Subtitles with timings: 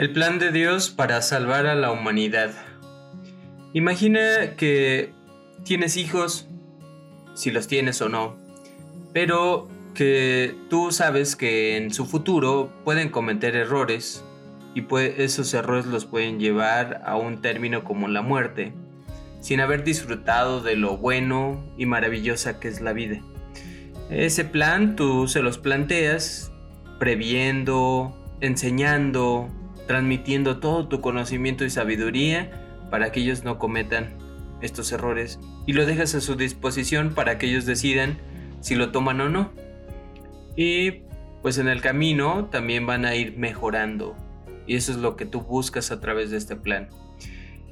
[0.00, 2.52] El plan de Dios para salvar a la humanidad.
[3.74, 5.12] Imagina que
[5.62, 6.48] tienes hijos,
[7.34, 8.34] si los tienes o no,
[9.12, 14.24] pero que tú sabes que en su futuro pueden cometer errores
[14.74, 14.86] y
[15.18, 18.72] esos errores los pueden llevar a un término como la muerte,
[19.42, 23.20] sin haber disfrutado de lo bueno y maravillosa que es la vida.
[24.08, 26.50] Ese plan tú se los planteas
[26.98, 29.50] previendo, enseñando,
[29.90, 32.48] transmitiendo todo tu conocimiento y sabiduría
[32.92, 34.14] para que ellos no cometan
[34.60, 38.16] estos errores y lo dejas a su disposición para que ellos decidan
[38.60, 39.52] si lo toman o no.
[40.54, 41.02] Y
[41.42, 44.14] pues en el camino también van a ir mejorando
[44.64, 46.88] y eso es lo que tú buscas a través de este plan.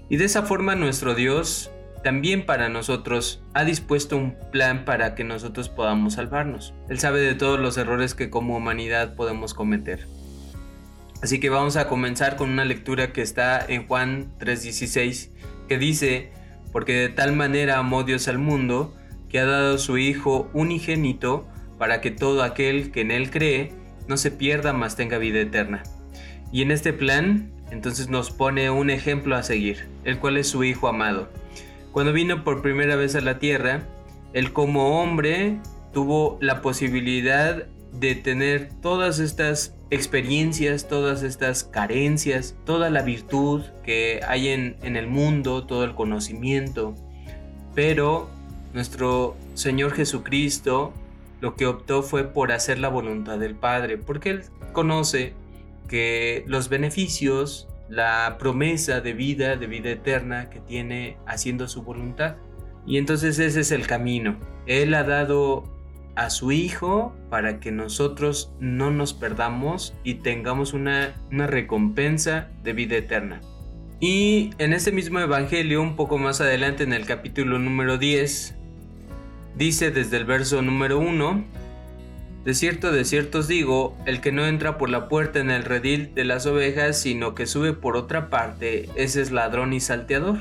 [0.08, 1.70] Y de esa forma nuestro Dios
[2.02, 6.74] también para nosotros ha dispuesto un plan para que nosotros podamos salvarnos.
[6.88, 10.17] Él sabe de todos los errores que como humanidad podemos cometer.
[11.22, 15.30] Así que vamos a comenzar con una lectura que está en Juan 3:16,
[15.68, 16.30] que dice,
[16.72, 18.94] porque de tal manera amó Dios al mundo,
[19.28, 23.72] que ha dado su Hijo unigénito, para que todo aquel que en Él cree
[24.06, 25.82] no se pierda, mas tenga vida eterna.
[26.52, 30.64] Y en este plan, entonces nos pone un ejemplo a seguir, el cual es su
[30.64, 31.28] Hijo amado.
[31.92, 33.82] Cuando vino por primera vez a la tierra,
[34.32, 35.58] Él como hombre
[35.92, 44.20] tuvo la posibilidad de tener todas estas experiencias, todas estas carencias, toda la virtud que
[44.26, 46.94] hay en, en, el mundo, todo el conocimiento.
[47.74, 48.28] Pero
[48.74, 50.92] nuestro Señor Jesucristo
[51.40, 54.42] lo que optó fue por hacer la voluntad del Padre, porque Él
[54.72, 55.34] conoce
[55.88, 62.36] que los beneficios, la promesa de vida, de vida eterna que tiene haciendo su voluntad.
[62.86, 64.38] Y entonces ese es el camino.
[64.66, 65.64] Él ha dado
[66.18, 72.72] a su Hijo para que nosotros no nos perdamos y tengamos una, una recompensa de
[72.72, 73.40] vida eterna.
[74.00, 78.56] Y en este mismo Evangelio, un poco más adelante en el capítulo número 10,
[79.56, 81.44] dice desde el verso número 1,
[82.44, 85.64] De cierto, de cierto os digo, el que no entra por la puerta en el
[85.64, 90.38] redil de las ovejas, sino que sube por otra parte, ese es ladrón y salteador.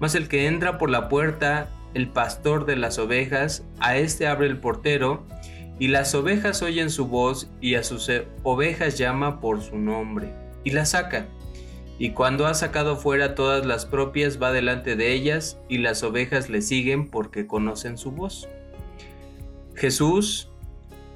[0.00, 4.46] Mas el que entra por la puerta el pastor de las ovejas, a este abre
[4.46, 5.24] el portero,
[5.78, 8.10] y las ovejas oyen su voz, y a sus
[8.42, 10.32] ovejas llama por su nombre,
[10.62, 11.26] y las saca.
[11.98, 16.50] Y cuando ha sacado fuera todas las propias, va delante de ellas, y las ovejas
[16.50, 18.48] le siguen porque conocen su voz.
[19.74, 20.50] Jesús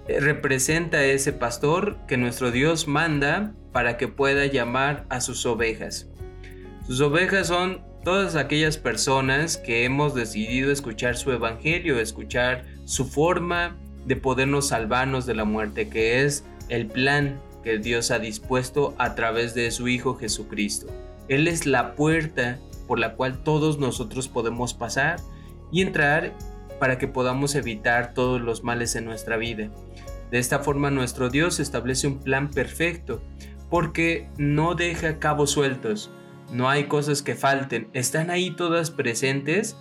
[0.06, 5.44] eh, representa a ese pastor que nuestro Dios manda para que pueda llamar a sus
[5.46, 6.08] ovejas.
[6.86, 13.76] Sus ovejas son todas aquellas personas que hemos decidido escuchar su evangelio, escuchar su forma
[14.06, 19.14] de podernos salvarnos de la muerte, que es el plan que Dios ha dispuesto a
[19.14, 20.86] través de su Hijo Jesucristo.
[21.28, 25.20] Él es la puerta por la cual todos nosotros podemos pasar
[25.70, 26.32] y entrar
[26.80, 29.68] para que podamos evitar todos los males en nuestra vida.
[30.30, 33.20] De esta forma nuestro Dios establece un plan perfecto
[33.68, 36.10] porque no deja cabos sueltos,
[36.52, 39.76] no hay cosas que falten, están ahí todas presentes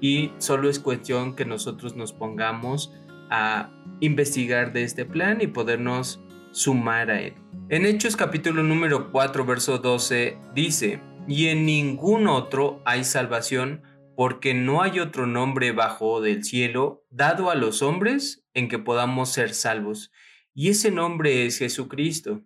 [0.00, 2.92] y solo es cuestión que nosotros nos pongamos
[3.30, 3.70] a
[4.00, 6.20] investigar de este plan y podernos
[6.52, 7.34] sumar a él.
[7.68, 13.82] En Hechos capítulo número 4 verso 12 dice, y en ningún otro hay salvación
[14.16, 19.30] porque no hay otro nombre bajo del cielo dado a los hombres en que podamos
[19.30, 20.10] ser salvos.
[20.52, 22.42] Y ese nombre es Jesucristo.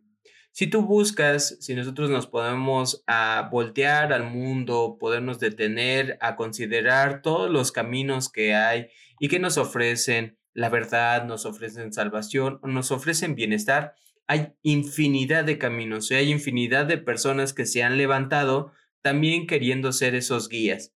[0.55, 7.23] Si tú buscas, si nosotros nos podemos a voltear al mundo, podernos detener a considerar
[7.23, 8.87] todos los caminos que hay
[9.19, 13.97] y que nos ofrecen la verdad, nos ofrecen salvación, nos ofrecen bienestar,
[14.29, 18.71] hay infinidad de caminos y hay infinidad de personas que se han levantado
[19.03, 20.95] también queriendo ser esos guías.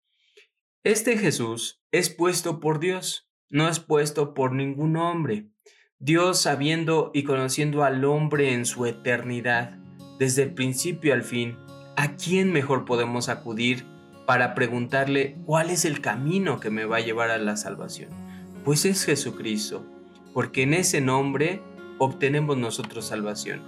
[0.85, 5.49] Este Jesús es puesto por Dios, no es puesto por ningún hombre.
[6.01, 9.79] Dios sabiendo y conociendo al hombre en su eternidad,
[10.21, 11.57] desde el principio al fin,
[11.97, 13.85] ¿a quién mejor podemos acudir
[14.25, 18.11] para preguntarle cuál es el camino que me va a llevar a la salvación?
[18.65, 19.85] Pues es Jesucristo,
[20.35, 21.63] porque en ese nombre
[21.99, 23.61] obtenemos nosotros salvación.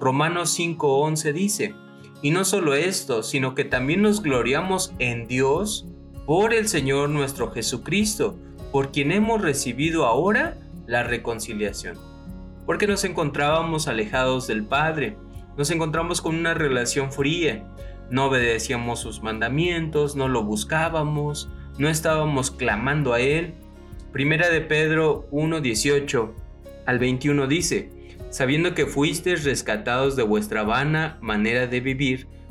[0.00, 1.74] Romanos 5:11 dice,
[2.22, 5.86] y no solo esto, sino que también nos gloriamos en Dios
[6.24, 8.38] por el Señor nuestro Jesucristo,
[8.72, 10.56] por quien hemos recibido ahora
[10.86, 11.96] la reconciliación.
[12.64, 15.16] Porque nos encontrábamos alejados del Padre,
[15.56, 17.64] nos encontramos con una relación fría,
[18.10, 21.48] no obedecíamos sus mandamientos, no lo buscábamos,
[21.78, 23.54] no estábamos clamando a Él.
[24.12, 26.32] Primera de Pedro 1:18
[26.86, 27.90] al 21 dice,
[28.30, 32.28] sabiendo que fuisteis rescatados de vuestra vana manera de vivir,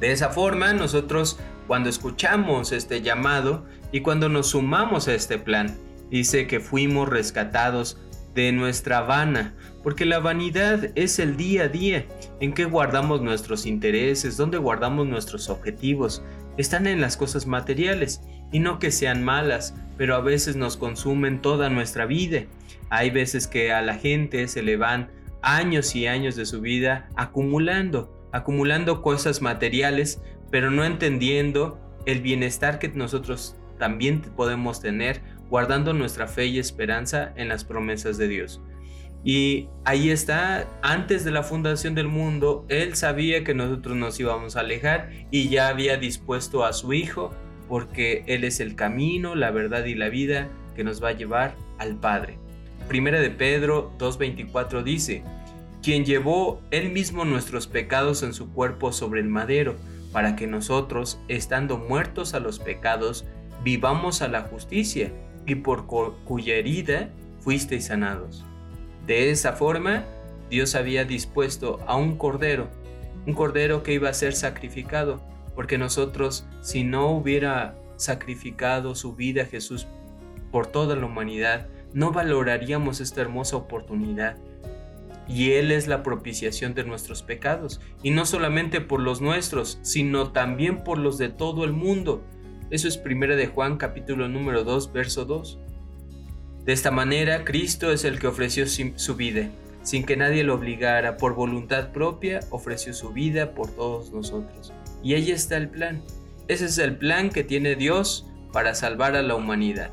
[0.00, 5.76] De esa forma, nosotros cuando escuchamos este llamado y cuando nos sumamos a este plan,
[6.10, 7.98] dice que fuimos rescatados
[8.34, 12.06] de nuestra vana, porque la vanidad es el día a día
[12.40, 16.22] en que guardamos nuestros intereses, donde guardamos nuestros objetivos.
[16.58, 18.20] Están en las cosas materiales,
[18.52, 22.44] y no que sean malas, pero a veces nos consumen toda nuestra vida.
[22.90, 25.10] Hay veces que a la gente se le van
[25.42, 32.78] años y años de su vida acumulando acumulando cosas materiales, pero no entendiendo el bienestar
[32.78, 38.60] que nosotros también podemos tener guardando nuestra fe y esperanza en las promesas de Dios.
[39.24, 44.56] Y ahí está, antes de la fundación del mundo, Él sabía que nosotros nos íbamos
[44.56, 47.34] a alejar y ya había dispuesto a su Hijo,
[47.68, 51.56] porque Él es el camino, la verdad y la vida que nos va a llevar
[51.78, 52.38] al Padre.
[52.86, 55.24] Primera de Pedro 2.24 dice,
[55.86, 59.76] quien llevó él mismo nuestros pecados en su cuerpo sobre el madero,
[60.10, 63.24] para que nosotros, estando muertos a los pecados,
[63.62, 65.12] vivamos a la justicia,
[65.46, 68.44] y por cuya herida fuisteis sanados.
[69.06, 70.02] De esa forma,
[70.50, 72.66] Dios había dispuesto a un cordero,
[73.24, 75.22] un cordero que iba a ser sacrificado,
[75.54, 79.86] porque nosotros, si no hubiera sacrificado su vida Jesús
[80.50, 84.36] por toda la humanidad, no valoraríamos esta hermosa oportunidad
[85.28, 90.32] y Él es la propiciación de nuestros pecados, y no solamente por los nuestros, sino
[90.32, 92.22] también por los de todo el mundo.
[92.70, 95.58] Eso es 1 de Juan capítulo número 2, verso 2.
[96.64, 99.50] De esta manera, Cristo es el que ofreció su vida,
[99.82, 104.72] sin que nadie lo obligara, por voluntad propia, ofreció su vida por todos nosotros.
[105.02, 106.02] Y ahí está el plan.
[106.48, 109.90] Ese es el plan que tiene Dios para salvar a la humanidad.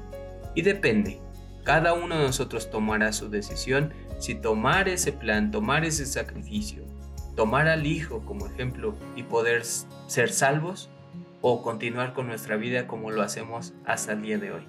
[0.56, 1.20] Y depende,
[1.64, 6.86] cada uno de nosotros tomará su decisión si tomar ese plan, tomar ese sacrificio,
[7.36, 10.90] tomar al Hijo como ejemplo y poder ser salvos
[11.42, 14.64] o continuar con nuestra vida como lo hacemos hasta el día de hoy.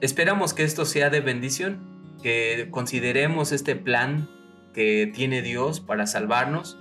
[0.00, 4.30] Esperamos que esto sea de bendición, que consideremos este plan
[4.72, 6.78] que tiene Dios para salvarnos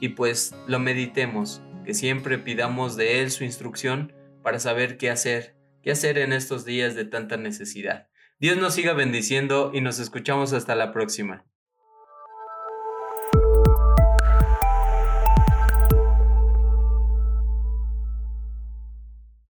[0.00, 4.12] y pues lo meditemos, que siempre pidamos de Él su instrucción
[4.42, 5.54] para saber qué hacer,
[5.84, 8.08] qué hacer en estos días de tanta necesidad.
[8.38, 11.46] Dios nos siga bendiciendo y nos escuchamos hasta la próxima.